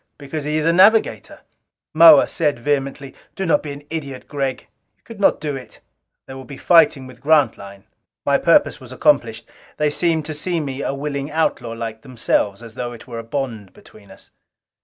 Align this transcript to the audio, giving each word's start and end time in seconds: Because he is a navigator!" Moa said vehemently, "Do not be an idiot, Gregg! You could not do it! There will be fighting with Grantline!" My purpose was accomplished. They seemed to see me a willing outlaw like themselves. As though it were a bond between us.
Because 0.17 0.45
he 0.45 0.57
is 0.57 0.65
a 0.65 0.73
navigator!" 0.73 1.41
Moa 1.93 2.25
said 2.25 2.57
vehemently, 2.57 3.13
"Do 3.35 3.45
not 3.45 3.61
be 3.61 3.71
an 3.71 3.83
idiot, 3.91 4.27
Gregg! 4.27 4.61
You 4.97 5.03
could 5.03 5.19
not 5.19 5.39
do 5.39 5.55
it! 5.55 5.79
There 6.25 6.35
will 6.35 6.43
be 6.43 6.57
fighting 6.57 7.05
with 7.05 7.21
Grantline!" 7.21 7.83
My 8.25 8.39
purpose 8.39 8.79
was 8.81 8.91
accomplished. 8.91 9.47
They 9.77 9.91
seemed 9.91 10.25
to 10.25 10.33
see 10.33 10.59
me 10.59 10.81
a 10.81 10.91
willing 10.95 11.29
outlaw 11.29 11.73
like 11.73 12.01
themselves. 12.01 12.63
As 12.63 12.73
though 12.73 12.93
it 12.93 13.05
were 13.05 13.19
a 13.19 13.23
bond 13.23 13.73
between 13.73 14.09
us. 14.09 14.31